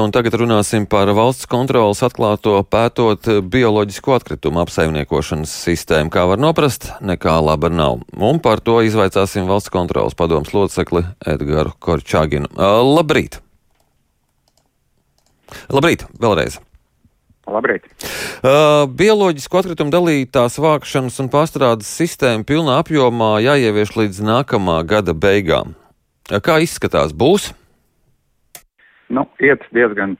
[0.00, 6.08] Un tagad runāsim par valsts kontrolas atklāto pētot bioloģisko atkritumu apsaimniekošanas sistēmu.
[6.14, 8.00] Kā var noprast, nekā laba nav.
[8.16, 12.48] Un par to izvaicāsim valsts kontrolas padomus locekli Edgāru Korčāginu.
[12.56, 13.42] Labrīt!
[15.68, 16.60] Labrīt, vēlreiz!
[17.50, 17.88] Labrīt.
[18.40, 25.74] Uh, bioloģisku atkritumu dalītās vākšanas un pārstrādes sistēma pilnā apjomā jāievieš līdz nākamā gada beigām.
[26.30, 27.12] Kā izskatās?
[27.12, 27.50] Būs?
[29.10, 30.14] Nu, iet diezgan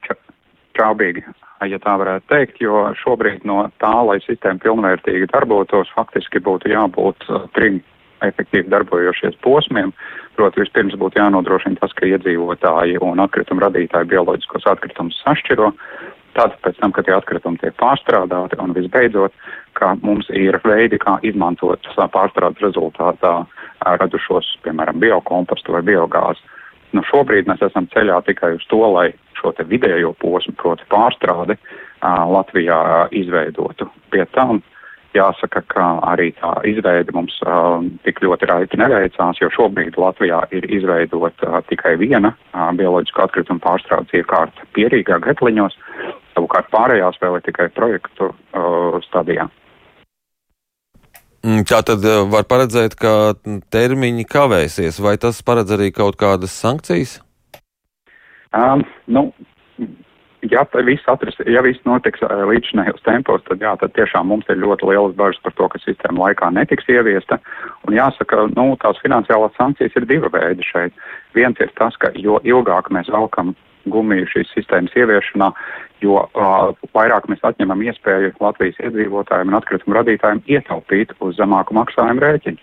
[0.79, 1.23] čābīgi,
[1.71, 7.29] ja tā varētu teikt, jo šobrīd no tā, lai sistēma pilnvērtīgi darbotos, faktiski būtu jābūt
[7.29, 7.81] uh, trim
[8.27, 9.93] efektīvi darbojošies posmiem.
[10.37, 15.73] Proti, vispirms būtu jānodrošina tas, ka iedzīvotāji un atkritumu radītāji bioloģiskos atkritumus sašķiro.
[16.39, 19.35] Tad, pēc tam, kad tie atkritumi tiek pārstrādāti, un visbeidzot,
[19.79, 23.33] ka mums ir veidi, kā izmantot pārstrādes rezultātā
[23.83, 26.47] radušos, piemēram, biokompostu vai biogāzi.
[26.97, 31.57] Nu, šobrīd mēs esam ceļā tikai uz to, lai šo te vidējo posmu, proti pārstrādi,
[32.03, 32.81] Latvijā
[33.15, 33.87] izveidotu.
[34.13, 34.63] Pie tam
[35.15, 37.37] jāsaka, ka arī tā izveide mums
[38.07, 42.35] tik ļoti raiti neveicās, jo šobrīd Latvijā ir izveidota tikai viena
[42.79, 45.79] bioloģiska atkrituma pārstrādes iekārta pierīgā gatliņos,
[46.35, 48.33] savukārt pārējās vēl ir tikai projektu
[49.09, 49.49] stadijā.
[51.41, 53.33] Mm, tā tad eh, var paredzēt, ka
[53.73, 57.17] termiņi kavēsies, vai tas paredz arī kaut kādas sankcijas?
[58.53, 59.31] Um, nu,
[60.53, 64.61] ja viss, atris, ja viss notiks uh, līdzinājos tempos, tad jā, tad tiešām mums ir
[64.61, 67.41] ļoti lielas bažas par to, ka sistēma laikā netiks ieviesta.
[67.89, 70.93] Un jāsaka, nu, tās finansiālās sankcijas ir diva veida šeit.
[71.39, 73.55] Viens ir tas, ka jo ilgāk mēs velkam
[73.87, 75.51] gumiju šīs sistēmas ieviešanā,
[76.05, 82.25] jo uh, vairāk mēs atņemam iespēju Latvijas iedzīvotājiem un atkritumu radītājiem ietaupīt uz zemāku maksājumu
[82.25, 82.61] rēķinu.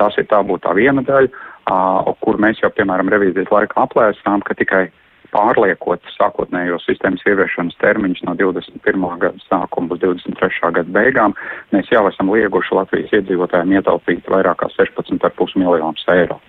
[0.00, 4.44] Tas ir tā būtu tā viena daļa, uh, kur mēs jau, piemēram, revīzijas laikā aplēsām,
[4.46, 4.88] ka tikai
[5.34, 9.04] pārliekot sākotnējos sistēmas ieviešanas termiņus no 21.
[9.22, 10.72] gada sākuma uz 23.
[10.78, 11.36] gada beigām,
[11.74, 16.40] mēs jau esam lieguši Latvijas iedzīvotājiem ietaupīt vairāk kā 16,5 miljonus eiro.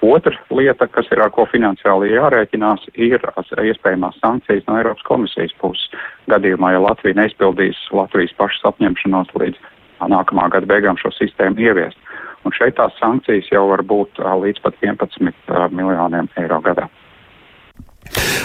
[0.00, 5.90] Otra lieta, kas ir ar ko finansiāli jārēķinās, ir iespējamās sankcijas no Eiropas komisijas puses.
[6.30, 9.58] Gadījumā, ja Latvija neizpildīs Latvijas pašas apņemšanos līdz
[10.06, 11.98] nākamā gada beigām šo sistēmu ieviest.
[12.46, 16.86] Un šeit tās sankcijas jau var būt līdz pat 11 miljoniem eiro gadā.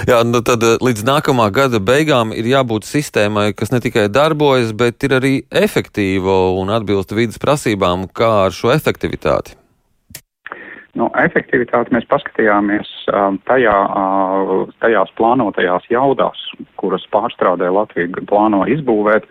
[0.10, 5.06] Jā, nu tad līdz nākamā gada beigām ir jābūt sistēmai, kas ne tikai darbojas, bet
[5.06, 9.56] ir arī efektīva un atbilst vidas prasībām, kā ar šo efektivitāti.
[10.94, 14.52] Nu, efektivitāti mēs paskatījāmies um, tajā, uh,
[14.84, 16.44] tajās plānotajās jaudās,
[16.78, 19.26] kuras pārstrādē Latvija plāno izbūvēt,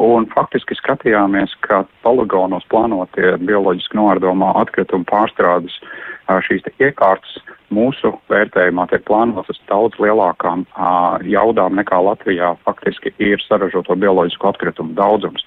[0.00, 7.40] un faktiski skatījāmies, ka poligonos plānotie bioloģiski noardomā atkritumu pārstrādes uh, šīs iekārtas
[7.74, 14.94] mūsu vērtējumā tiek plānotas daudz lielākām uh, jaudām nekā Latvijā faktiski ir saražoto bioloģisko atkritumu
[14.94, 15.42] daudzums.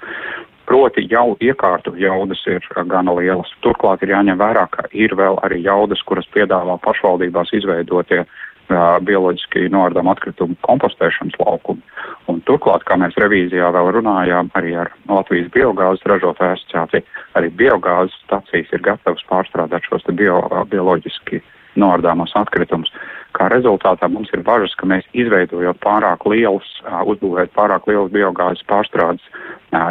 [0.66, 3.52] Proti jau iekārtu jaudas ir gana lielas.
[3.66, 9.68] Turklāt ir jāņem vērā, ka ir vēl arī jaudas, kuras piedāvā pašvaldībās izveidotie uh, bioloģiski
[9.74, 11.84] noardām atkritumu kompostēšanas laukumi.
[12.32, 17.04] Un turklāt, kā mēs revīzijā vēl runājām, arī ar Latvijas biogāzes ražotāju asociāciju,
[17.36, 20.40] arī biogāzes stacijas ir gatavas pārstrādāt šos bio,
[20.72, 21.42] bioloģiski
[21.76, 22.92] noardāmos atkritumus.
[23.34, 26.68] Kā rezultātā mums ir bažas, ka mēs izveidojot pārāk lielus,
[27.10, 29.26] uzbūvēt pārāk lielus biogāzes pārstrādes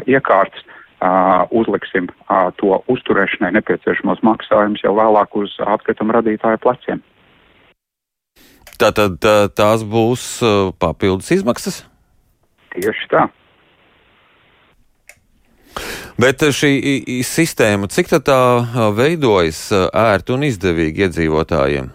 [0.07, 0.63] iekārtas,
[1.51, 2.07] uzliksim
[2.61, 7.03] to uzturēšanai nepieciešamos maksājumus jau vēlāk uz atkritumu radītāju pleciem.
[8.79, 10.27] Tātad tā, tās būs
[10.83, 11.83] papildus izmaksas?
[12.75, 13.27] Tieši tā.
[16.23, 16.71] Bet šī
[17.27, 18.39] sistēma, cik tā
[18.95, 21.91] veidojas ērti un izdevīgi iedzīvotājiem?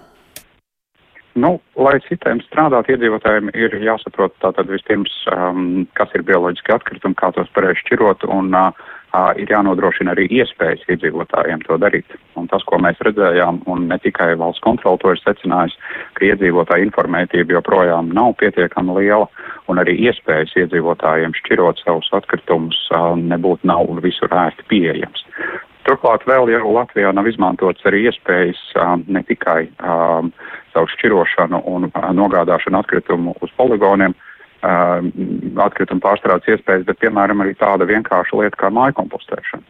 [1.37, 7.29] Nu, lai sistēma strādātu, iedzīvotājiem ir jāsaprot tātad vispirms, um, kas ir bioloģiski atkritumi, kā
[7.35, 8.71] tos pareizi šķirot, un uh,
[9.13, 12.17] uh, ir jānodrošina arī iespējas iedzīvotājiem to darīt.
[12.39, 15.77] Un tas, ko mēs redzējām, un ne tikai valsts kontrola to ir secinājusi,
[16.17, 19.29] ka iedzīvotāja informētība joprojām nav pietiekami liela,
[19.69, 25.27] un arī iespējas iedzīvotājiem šķirot savus atkritumus uh, nebūtu nav visur ērti pieejams.
[25.87, 30.33] Turklāt vēl jau Latvijā nav izmantots arī iespējas um, ne tikai um,
[30.77, 34.13] savu šķirošanu un uh, nogādāšanu atkritumu uz poligoniem,
[34.61, 35.09] um,
[35.65, 39.65] atkritumu pārstrādes iespējas, bet, piemēram, arī tāda vienkārša lieta kā mājkompostēšana.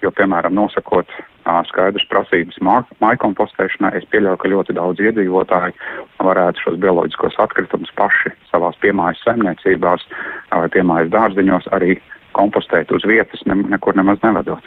[0.00, 2.60] Jo, piemēram, nosakot uh, skaidrs prasības
[3.04, 5.76] mājkompostēšanai, es pieļauju, ka ļoti daudz iedzīvotāji
[6.20, 10.06] varētu šos bioloģiskos atkritumus paši savās piemājas saimniecībās
[10.52, 11.98] vai piemājas dārziņos arī
[12.36, 14.64] kompostēt uz vietas, ne, nekur nemaz nevedot.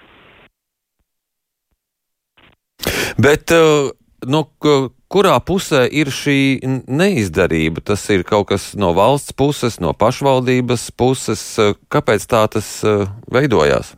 [3.23, 3.89] Bet, uh,
[4.27, 4.45] nu,
[5.13, 6.37] kurā pusē ir šī
[6.89, 7.83] neizdarība?
[7.85, 11.43] Tas ir kaut kas no valsts puses, no pašvaldības puses.
[11.93, 12.79] Kāpēc tā tas
[13.31, 13.93] veidojās?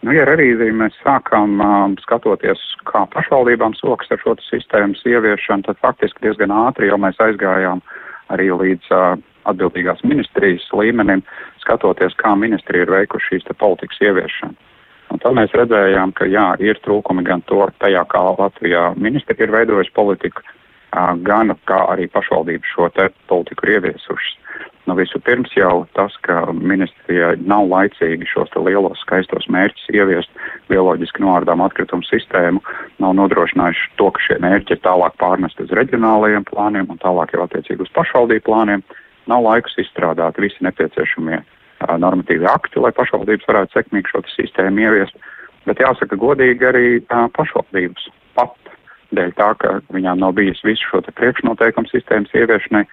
[0.00, 5.76] Nu, ja revīziju mēs sākām um, skatoties, kā pašvaldībām sokas ar šo sistēmas ieviešanu, tad
[5.84, 7.82] faktiski diezgan ātri jau mēs aizgājām
[8.32, 9.20] arī līdz uh,
[9.50, 11.20] atbildīgās ministrijas līmenim,
[11.60, 14.69] skatoties, kā ministri ir veikuši šīs politikas ieviešanu.
[15.20, 19.92] Tad mēs redzējām, ka jā, ir trūkumi gan to tajā, kā Latvijā ministri ir veidojuši
[19.92, 20.44] politiku,
[21.26, 24.38] gan kā arī pašvaldības šo te politiku ir ieviesušas.
[24.88, 30.40] Nu, Vispirms jau tas, ka ministrijai nav laicīgi šos lielos skaistos mērķus ieviest
[30.72, 32.64] bioloģiski noārdām atkritumu sistēmu,
[32.98, 37.44] nav nodrošinājuši to, ka šie mērķi ir tālāk pārnest uz reģionālajiem plāniem un tālāk jau
[37.44, 38.82] attiecīgi uz pašvaldību plāniem.
[39.30, 41.48] Nav laikus izstrādāt visi nepieciešamie uh,
[42.00, 45.16] normatīvi akti, lai pašvaldības varētu sekmīgi šo sistēmu ieviest.
[45.68, 46.86] Bet jāsaka godīgi arī
[47.36, 48.56] pašvaldības pat
[49.16, 52.84] dēļ tā, ka viņām nav bijis visu šo priekšnoteikumu sistēmas ieviešanai,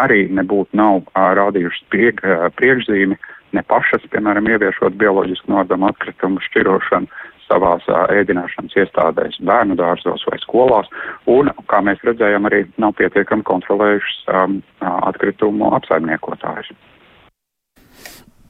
[0.00, 2.20] arī nebūtu nav rādījušas priek,
[2.58, 3.16] priekšzīmi,
[3.56, 7.08] ne pašas, piemēram, ieviešot bioloģisku nodevu atkritumu šķirošanu
[7.46, 10.90] savās ēdināšanas iestādēs, bērnu dārzos vai skolās,
[11.30, 16.72] un, kā mēs redzējām, arī nav pietiekami kontrolējušas um, atkritumu apsaimniekotājus.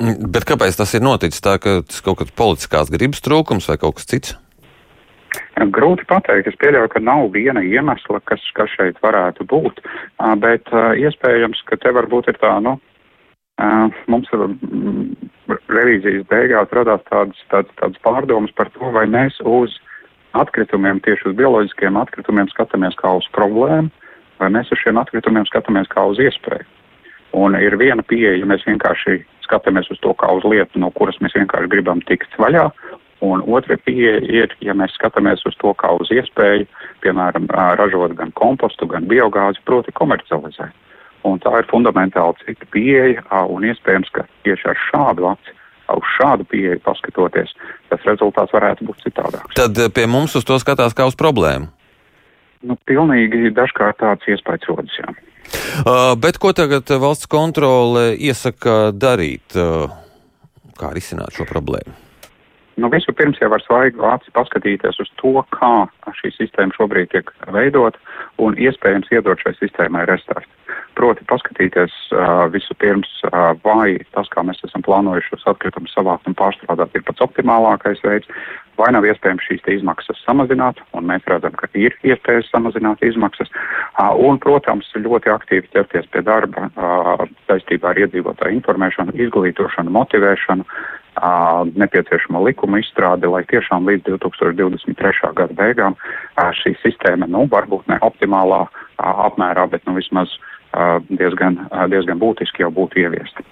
[0.00, 3.96] Bet kāpēc tas ir noticis tā, ka tas kaut kāds politiskās gribas trūkums vai kaut
[3.96, 4.34] kas cits?
[5.56, 6.50] Grūti pateikt.
[6.50, 9.80] Es pieļauju, ka nav viena iemesla, kas, kas šeit varētu būt,
[10.42, 10.68] bet
[11.00, 12.76] iespējams, ka te varbūt ir tā, nu,
[14.12, 14.32] mums
[15.72, 19.78] revīzijas beigās radās tādas, tādas, tādas pārdomas par to, vai mēs uz
[20.36, 23.88] atkritumiem, tieši uz bioloģiskiem atkritumiem skatāmies kā uz problēmu,
[24.40, 26.68] vai mēs uz šiem atkritumiem skatāmies kā uz iespēju.
[27.36, 31.18] Un ir viena pieeja, ja mēs vienkārši skatāmies uz to kā uz lietu, no kuras
[31.24, 32.68] mēs vienkārši gribam tikt vaļā,
[33.24, 36.66] Un otra pieeja ir, ja mēs skatāmies uz to kā uz iespēju,
[37.00, 37.46] piemēram,
[37.80, 40.74] ražot gan kompostu, gan biogāzi, proti komercializēt.
[41.26, 45.54] Un tā ir fundamentāli cita pieeja, un iespējams, ka tieši ar šādu aci,
[45.96, 47.54] uz šādu pieeju paskatoties,
[47.88, 49.56] tas rezultāts varētu būt citādāks.
[49.56, 51.72] Tad pie mums uz to skatās kā uz problēmu?
[52.66, 55.08] Nu, pilnīgi dažkārt tāds iespējas rodas, jā.
[55.82, 59.56] Uh, bet ko tagad valsts kontrole iesaka darīt?
[59.56, 59.92] Uh,
[60.76, 62.05] kā risināt šo problēmu?
[62.76, 65.86] Nu, Vispirms jau var svaigu aci paskatīties uz to, kā
[66.18, 67.96] šī sistēma šobrīd tiek veidot
[68.42, 70.50] un iespējams iedot šai sistēmai restartu.
[70.96, 76.36] Proti paskatīties uh, vispirms, uh, vai tas, kā mēs esam plānojuši šos atkritumus savākt un
[76.36, 78.28] pārstrādāt, ir pats optimālākais veids,
[78.76, 84.12] vai nav iespējams šīs izmaksas samazināt, un mēs redzam, ka ir iespējas samazināt izmaksas, uh,
[84.20, 90.68] un, protams, ļoti aktīvi ķerties pie darba uh, saistībā ar iedzīvotāju informēšanu, izglītošanu, motivēšanu,
[91.76, 95.32] nepieciešamo likuma izstrādi, lai tiešām līdz 2023.
[95.36, 95.96] gada beigām
[96.60, 98.66] šī sistēma, nu, varbūt ne optimālā
[98.98, 100.32] apmērā, bet nu vismaz
[101.08, 103.46] diezgan, diezgan būtiski jau būtu ieviesti.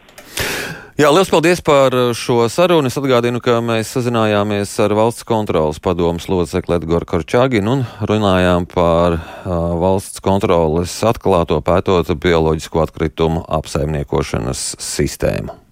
[0.94, 2.86] Jā, liels paldies par šo sarunu.
[2.86, 9.18] Es atgādinu, ka mēs sazinājāmies ar valsts kontrolas padomus locekli Edgars Korčāginu un runājām par
[9.18, 15.63] uh, valsts kontroles atklāto pētot bioloģisko atkritumu apsaimniekošanas sistēmu.